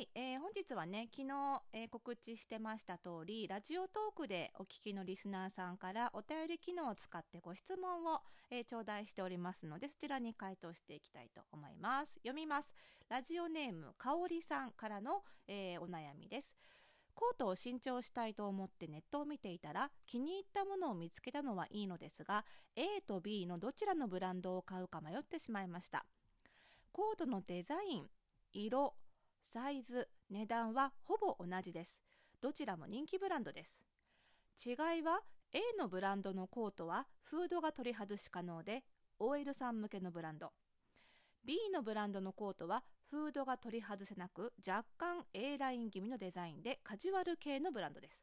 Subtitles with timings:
[0.00, 12.14] はい、えー本日はね、昨日、えー告知してました通り、ラジオトークでお聞きのリスナーさんからお便り機能を使ってご質問を、えー頂戴しておりますので、そちらに回答していきたいと思います。
[12.14, 12.72] 読みます。
[13.10, 16.54] ラジオネーム、かおりさんからの、えーお悩みです。
[17.14, 26.06] コートを新調したいと思ってネットを見ていたら気に入ったものを見つけたのはいいのですが A と B のどちらのブランドを買うか迷ってしまいました
[26.92, 28.06] コートのデザイン
[28.52, 28.94] 色
[29.42, 31.98] サイズ値段はほぼ同じです。
[32.40, 33.78] どちらも人気ブランドです。
[34.64, 35.20] 違いは
[35.52, 38.84] A のブランドのコートはフードが取り外し可能で
[39.18, 40.52] OL さん向けのブランド。
[41.44, 48.22] B のブランドのコートはフードが取り外せなく若干 A ライン気味のデザインでカジュアル系のブランドです。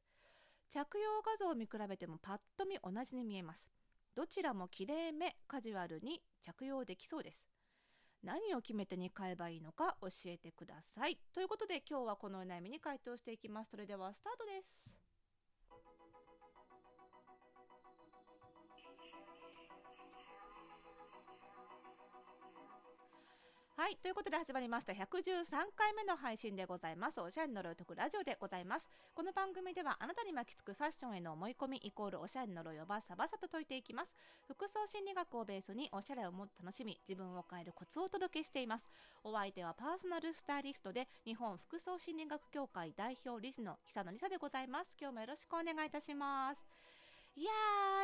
[0.69, 3.67] 着用画像を見比べてもパッと見同じに見えます。
[4.15, 7.47] どちらも綺麗めカジュアルに着用できそうです。
[8.23, 11.17] 何を決め手に買えばいいのか教えてください。
[11.33, 13.71] ということで今日はこのお悩みに回答していきます。
[13.71, 14.96] それではスタートです。
[23.77, 23.97] はい。
[24.01, 24.97] ということで始まりました113
[25.75, 27.21] 回目の配信でございます。
[27.21, 28.89] おしゃれに呪いを解くラジオでございます。
[29.13, 34.11] この番組ではあなたに巻きつくファッションへの思い込みイコールおしゃれに呪いをバッサバサと解いていきます。
[34.47, 38.89] 服装心理学をベースにおしゃれをもっと楽しみ、自分を変えるコツをお届けしています。
[39.23, 44.97] お相手はパーソナルスタイリストで日本服装心理学協会代表理事の久野里沙でございます。
[44.99, 46.57] 今日もよろしくお願いいたします。
[47.35, 47.51] いや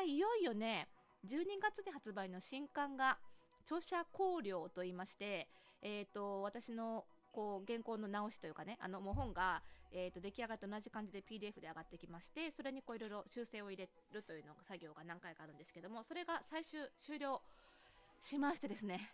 [0.03, 0.88] ー、いよいよね、
[1.25, 3.17] 12月に発売の新刊が
[3.66, 5.47] 著者考慮と言いまして、
[5.81, 9.61] えー、と私のこう原稿の直しというかねあのもう本が、
[9.92, 17.41] えー、と出来上がって同じ感じで PDF で上がってきましてそれにこういろいろ修正を入れるというのが作業が何回かあるんですけどもそれが最終終了
[18.22, 19.09] しましてですね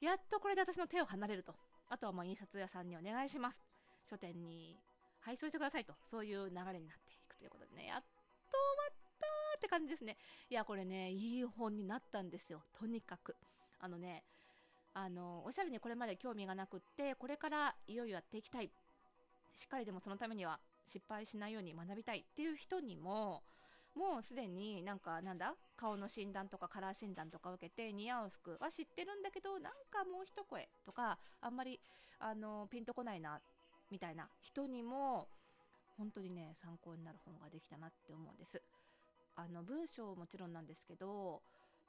[0.00, 1.54] やっとこれで私の手を離れると。
[1.90, 3.60] あとはもう印刷屋さんにお願いします。
[4.08, 4.76] 書店に
[5.20, 5.94] 配送してくださいと。
[6.04, 8.06] そういう流れになっていくということでねやっと
[8.58, 9.26] 終わった
[9.56, 10.16] って感じですね。
[10.50, 12.62] いやこれねいい本になったんですよ。
[12.78, 13.34] とにかく。
[13.80, 14.22] あのね
[14.94, 18.70] あのおしゃれにこれまで興味がなくってこれからいよいよやっていきたい
[19.54, 23.42] しっかりでもそのためには失敗しないように学びたいっていう人にも
[23.94, 31.80] もうすでになんかなんだ顔の診断とかカラー診断とか受けて似合う服は知ってるんだけどなんかもう一声とかあんまり
[32.20, 33.40] あのピンとこないな
[33.90, 35.26] みたいな人にも
[35.96, 38.62] 本当にね参考になる本ができたなって思うんです。
[39.36, 41.40] あの文章もちろんなんですけど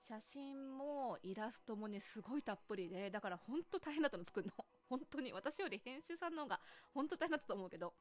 [0.08, 4.66] 写真もイラストもねすごいたっぷりでだから本当大変だったの作るの。
[4.90, 6.60] 本当に私より編集さんの方が
[6.94, 7.94] 本当大変だったと思うけど。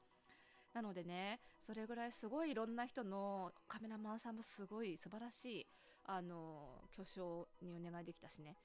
[0.75, 5.67] なのでねそれぐらいすごいいろんな人のカメラマンさんもすごい素晴らしい
[6.05, 8.57] あの巨匠にお願いできたしね。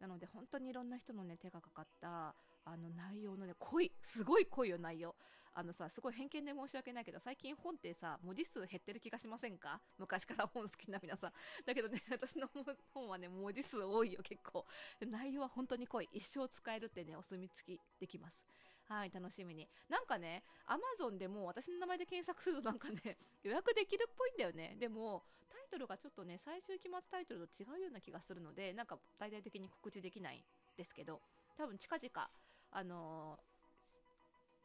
[0.00, 5.14] なので本当にいろんな人のね手がかかったあの内容のね濃いすごい濃いよ内容。
[5.54, 9.80] あのさすごい偏見で申し訳ないけど最近本ってさ文字数減ってる気がしませんか？
[9.98, 11.32] 昔から本好きな皆さん。
[11.66, 12.48] だけどね私の
[12.92, 14.66] 本はね文字数多いよ結構。
[15.00, 16.08] 内容は本当に濃い。
[16.12, 18.42] 一生使えるってねお墨付きできます。
[18.84, 19.68] はい楽しみに。
[19.88, 24.76] なんかねアマゾンでも私の名前で検索するとなんかね 予約できるっぽいんだよね。
[24.78, 30.42] でもタイトルがちょっとね最終決まったタイトルと違うような気がするのでなんか大々的に告知できない
[30.76, 31.20] ですけど
[31.56, 32.30] 多分近々
[32.70, 33.51] あのー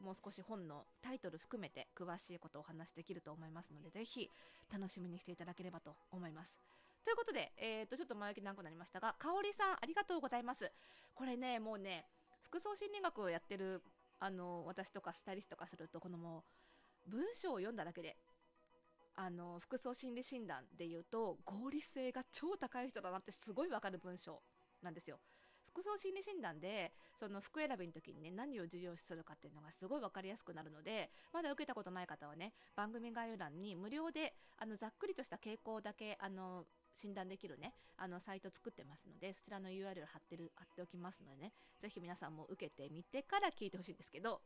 [0.00, 4.30] もう少し本のタイトル含めて詳しいことをお話しできると思いますのでぜひ
[4.72, 6.58] 楽しみにしていただければと思います。
[7.04, 10.70] ということで、えー、とちょっと前置き長くなりましたが香織さんありがとうございます。
[11.14, 12.04] これねもうね
[12.42, 13.82] 服装心理学をやってる
[14.20, 16.44] あの私とかスタイリストとかするとこのも
[17.06, 18.16] う文章を読んだだけで
[19.16, 24.40] あの服装心理診断でいうと合理性が超高い人だなってすごいわかる文章
[24.82, 25.18] なんですよ。
[25.78, 36.64] 服装心理診断でその服選びの時にね何を重要視するかっていうのがすごい分かりやすくなるのでまだ受けたことない方はね番組概要欄に無料であのざっくりとした傾向だけあの
[36.96, 44.40] 診断できるねあのサイト作ってますのでそちらの URL 貼ってる貼っておきますのでねぜひ皆さんも受けてみてから聞いてほしいんですけど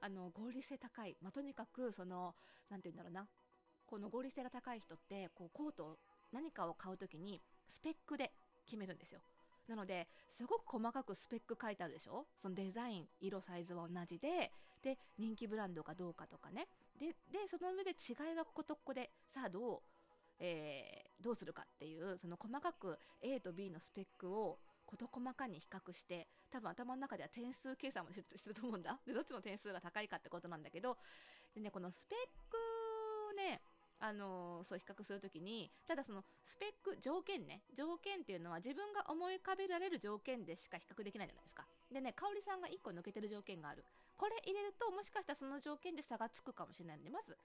[0.00, 2.34] あの合理性高い、まあ、とにかくその
[2.68, 3.28] なんて言うんだろうな
[3.86, 5.96] この合理性が高い人ってこうコートを
[6.32, 8.32] 何かを買う時にスペックで
[8.66, 9.20] 決めるんですよ。
[9.68, 12.26] なのですごく細かくスペック書いてあるでしょ？
[12.40, 14.52] そのデザイン色サイズは同じで
[14.82, 16.68] で人気ブランドかどうかとかね。
[16.98, 19.80] ででその上で違いはこことここでさあどう、
[20.38, 28.98] えーどうするかっていうその細かく A と B のスペックを事細かに比較して多分頭の中では点数計算もしてると思うんだ。
[29.06, 30.98] でどっちの点数が高いかってことなんだけど。
[31.54, 32.18] でねこのスペッ
[32.50, 32.58] ク
[34.04, 41.64] あのそう比較するときにただそのスペック条件ね条件っていうのは自分が思い浮かべられる条件でしか比較できないじゃないですか。
[41.90, 43.82] でね香織さんが1個抜けてる条件がある。
[44.18, 47.38] これ入れるともしかしたらその条件で差がつくかもしれないのでまず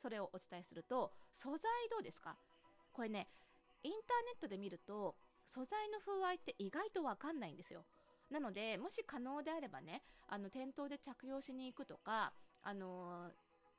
[0.00, 1.60] それをお伝えすると素材
[1.90, 2.34] どうですか。
[2.92, 3.28] これね
[3.82, 7.84] インターネットで見ると素材の風合いって意外とわかんないんですよ。
[8.30, 13.30] なのでもし可能であればねあの店頭で着用しに行くとかあの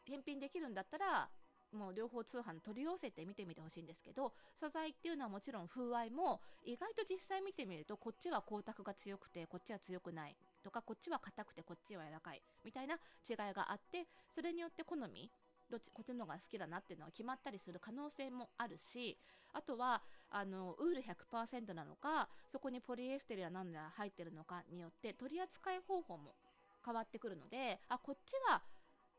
[0.06, 1.30] 返品できるんだったら
[1.74, 12.96] もう両方通販取り寄せて見てみてほしいんですけど素材っていうのはもちろん風合いも意外と実際見てみるとこっちは光沢が強くてこっちは強くないとかこっちは硬くてこっちは柔らかいみたいな
[13.30, 15.31] 違いがあってそれによって好み
[15.69, 19.18] どっちこっちの方が好きだなっていうのは決まったりする可能性もあるし
[19.54, 26.36] あとはあのウール100%なのかそこにポリエステルや何なら入ってるのかによって取り扱い方法も
[26.86, 28.62] 変わってくるのであこっちは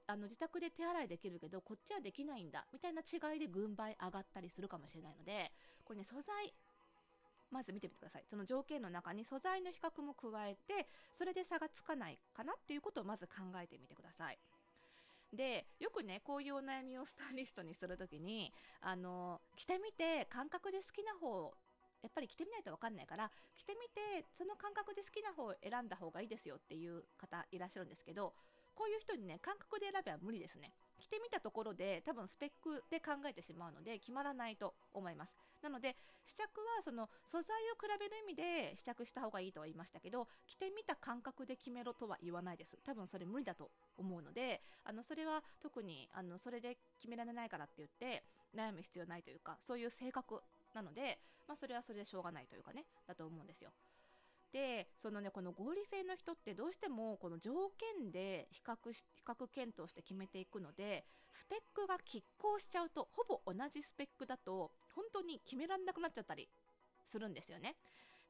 [0.09, 5.53] あの自宅で手洗いできるけどこっちはできないんだみたいな違いで軍配上がったりするかもしれないので
[5.85, 6.53] これね素材
[7.51, 8.25] まず見てみてください。
[8.29, 13.33] その条件の中に素材の比較も加えてそれで差がつかないかなっていうことをまず考
[13.63, 14.39] えてみてください。
[15.33, 21.53] でよくねこういうお悩みをスタイリストにするときにあの着てみて感覚で好きな方
[22.01, 28.33] やっぱり着てみないと分かんないから着てみてその感覚で好きな方を選んだ方がいいですよっていう方いらっしゃるんですけど
[28.79, 30.71] こういう人にね感覚で選べば無理ですね。
[31.01, 35.35] 着てみたところで多分スペックで考えてしまうので決まらないと思います。
[35.63, 42.79] なので試着はその素材を比べる意味で試着した方がいいとは言いましたけど着てみた感覚で決めろとは言わないです。
[42.85, 48.23] 多分それ無理だと思うのであのそれは特にあのそれで決められないからって言って
[48.55, 50.41] 悩む必要ないというかそういう性格
[50.73, 53.73] なので、まあ、それはそれでしょうがないというかねだと思うんですよ。
[54.53, 57.53] でそのねこの合理性の人ってどうしてもこの条
[57.99, 66.49] 件で比較し比較検討して決めていくのでスペックが拮抗しちゃうとほぼ同じスペックだと本当に決めらんなくなっちゃったり
[67.07, 67.77] するんですよね。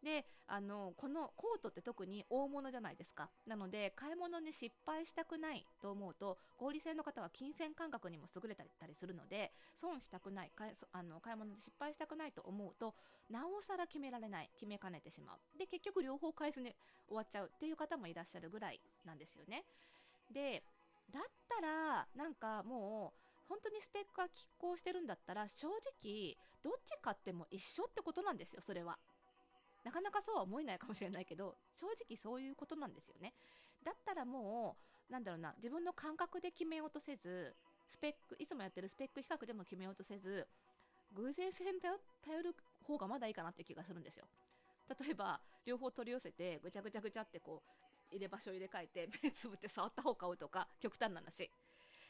[0.03, 3.29] であのこのコートって特に大物じゃないですか。
[3.47, 12.95] なので買い物に失敗したくないと思うと合理性の方は金銭感覚にも優れたりするので損したくない買いあの買い物で失敗したくないと思うと
[13.29, 15.59] なおさら決められない決めかねてしまう。
[15.59, 16.75] で結局両方買えずに
[17.09, 19.65] 終わっちゃうっていう方もいらっしゃるぐらいなんですよね。
[20.33, 20.63] で
[21.11, 28.99] だったらなんかもう本当にスペックが拮抗してるんだったら正直どっち買っても一緒ってことなんですよそれは。
[29.85, 33.35] なかなかそうは思えないかもしれないけど正直そういうことなんですよね。
[33.85, 34.77] だったらも
[35.09, 37.55] うなんだろうな自分の感覚で決めようとせず
[37.89, 40.47] スペックいつもやってるスペック比較でも決めようとせず
[41.13, 42.55] 偶然性に頼る
[42.85, 44.27] 方がまだいいかなっていう気がするんですよ。
[45.01, 47.63] 例えば両方取り寄せてぐちゃぐちゃぐちゃってこ
[48.11, 51.51] う入れ場所を入れ替えて目つぶって触った方買うとか極端な話。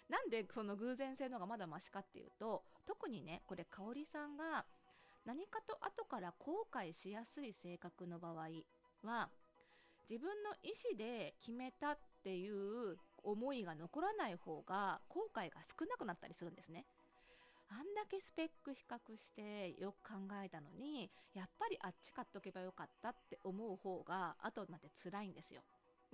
[0.08, 4.64] なんでその偶然性のがまだマシかっていうと特にねこれ香織さんが
[5.28, 8.48] 何かと後から後悔しやすい性格の場合
[9.02, 9.28] は
[10.08, 16.86] 自分の意思で決めたっていう思いが残らない方が後悔が少なくなったりするんですね。
[17.68, 25.60] あんだけスペック比較してよく考えたのにやっぱりあっち買っとけばよかったって思う方が後になって辛いんですよ。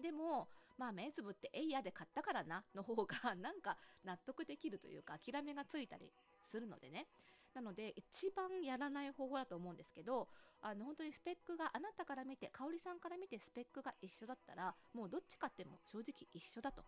[0.02, 0.48] でも、
[0.78, 6.12] まあ目つぶってえいやで買ったからなの方がなんか納得できるというか諦めがついたり
[6.44, 7.06] するのでね。
[7.54, 10.26] なので一番やらない方法だと思うんですけど
[10.60, 16.82] あの本当にスペックがあなたから見て香織さんから見てスペックが一緒だったらもうどっちかっても正直一緒だと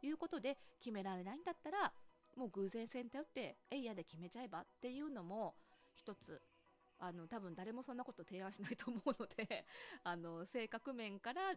[0.00, 1.92] いうことで決められないんだったら
[2.36, 5.54] もう偶然性に頼ってえいやで決めちゃえばっていうのも
[5.94, 6.40] 一つ
[6.98, 9.66] あの多分誰もそんなこと提案しないと思うので
[10.04, 11.54] あの性格面から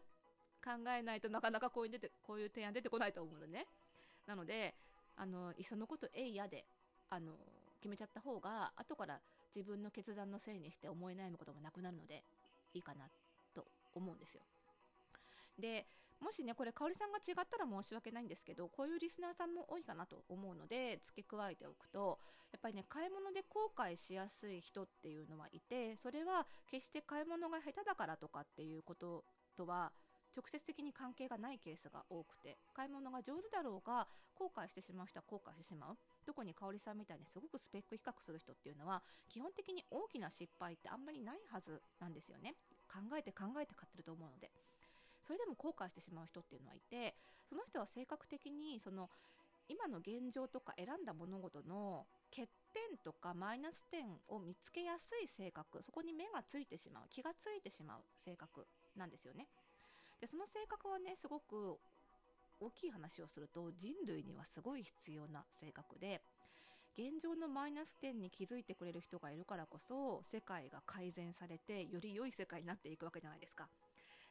[0.65, 3.67] 考えないとなかなかこういう出てこういう提案出てこないと思うのね
[4.25, 4.74] なので
[5.15, 6.65] あのいっそのことえいやで
[7.10, 7.34] あの
[7.79, 9.19] 決めちゃった方が後から
[9.55, 12.24] 自分の決断のせいにして思い悩むこともなくなるので
[12.74, 13.05] いいかな
[13.53, 14.41] と思うんですよ。
[15.60, 15.86] で
[16.19, 22.17] もしねこれ香織さんが違ったら申し訳ないんですけどこういうリスナーさんも多いかなと思うので付け加えておくと
[22.51, 29.24] やっぱりね買い物で後悔しやすい人っていうのはいてそれは決して買い物が下手だからとかっていうこと
[29.55, 29.91] とは
[30.35, 35.97] 直接的に関係がないケースが多くて買い物が上手だろうが後悔してしまう人は後悔してしまう。
[36.25, 42.55] 特に香織さんみたいにすごくスペック比較する人っていうのは基本的に大きな失敗ってあんまりないはずなんですよね。
[42.91, 44.51] 考えて考えて買ってると思うので。
[45.25, 47.15] それでも後悔してしまう人っていうのはいて
[47.49, 49.09] その人は性格的にその
[49.67, 59.47] 今の現状とか選んだ物事の欠点とかマイナス点を見つけやすい性格そこに目がついてしまう気がついてしまう性格なんですよね。
[60.19, 61.77] でその性格はねすごく
[62.60, 66.22] 大きい話をすると人類にはすごい必要な性格で
[66.98, 73.67] 現状のマイナス点に気づいてくれる人がいるからこそ世界が改善されてより良い世界になっていくわけじゃないですか。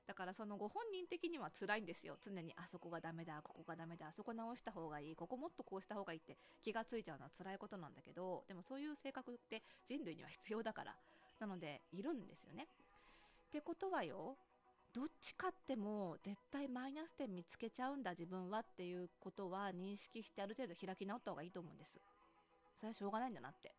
[0.07, 2.17] だからそのご本人的には辛いんですよ。
[2.23, 10.95] 常にあそこがダメだここがダメだあそこ直した方がいいここもっとこうした方がいいって気がついちゃうのは辛いことなんだけどでもそういう性格って人類には必要だから
[11.41, 12.69] なのでいるんですよね。
[13.49, 14.37] ってことはよ
[14.95, 21.99] どっちかっても絶対マイナス点見つけちゃうんだ自分はっていうことは認識してある程度開き直った方がいいと思うんです。
[22.77, 23.73] それはしょうがないんだなって。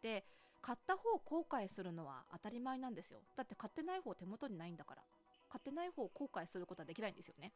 [0.00, 0.24] で
[0.62, 3.18] 買った方を後悔するのは当たり前なんですよ。
[3.36, 5.02] だって買ってない方手元にないんだから。
[5.48, 7.52] 買ってない方を後悔することはできないんですよね。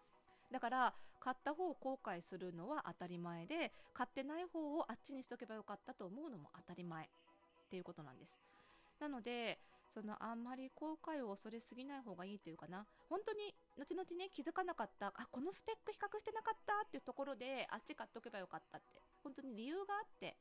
[0.50, 7.08] だから買った方を後悔するのは当たり前で買ってない方をあっちにしとけばよかったと思うのも当たり前っ
[7.70, 8.36] ていうことなんです。
[9.00, 9.58] なので
[9.94, 12.84] そのあんまり後悔を恐れすぎない方がいいというかな。
[13.08, 19.00] 本当に後々ね気づかなかったあこのスペック比較してなかったっていうところであっち買っとけばよかったって。
[19.22, 20.36] 本当に理由があって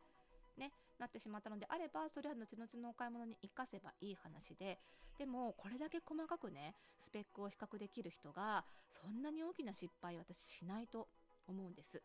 [0.58, 4.78] ね、なってしまったのであればそれは後々のお買い物に生かせばいい話で
[5.18, 11.08] でもこれだけ細かくねスペックを比較できる人がそんなに大きな失敗私しないと
[11.48, 12.02] 思うんです。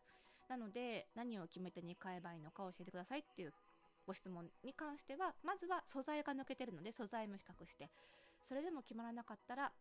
[0.47, 3.53] なので何を決め手に買えばいいのか教えてくださいっていう
[4.05, 7.89] ご質問に関してはまずは素材が抜けてるので素材も比較して
[8.41, 9.71] それでも決まらなかったら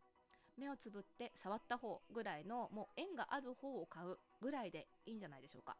[0.59, 5.77] 目をつぶって触った方ぐらいのもう縁がある方を買うぐらいでいいんじゃないでしょうか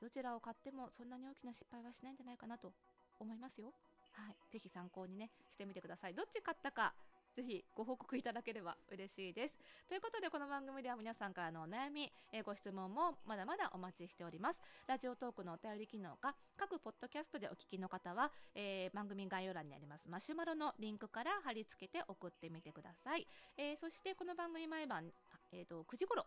[0.00, 2.72] どちらを買ってもそんなに大きな失敗はしないんじゃないかなと
[3.18, 3.72] 思いますよ。
[4.12, 4.36] はい。
[4.52, 6.14] ぜひ参考にね、してみてください。
[6.14, 6.94] どっち買ったか、
[7.36, 9.58] ぜひご報告いただければ嬉しいです。
[9.86, 14.60] ということで、この番組では皆さんからのお悩み、えー、ご質問もまだまだお待ちしております。
[14.86, 23.26] ラジオトークのお便り機能か、各ポッドキャストでお聞きの方は、えー、番組概要欄にありますマシュマロのリンクから貼り付けて送ってみてください。
[23.58, 25.12] えー、そして、この番組毎晩、
[25.52, 26.24] えっ、と、9時頃、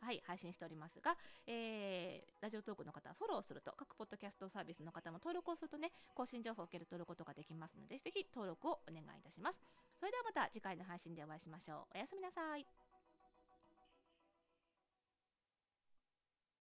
[0.00, 9.60] はい、配信しておりますが、えー、ラジオトークの方はフォローすると、各ポッドキャストサービスの方も登録をするとね、更新情報を受け取ることができますので、ぜひ登録をお願いいたします。
[9.96, 11.96] それではまた次回の配信でお会いしましょう。
[11.96, 12.87] おやすみなさい。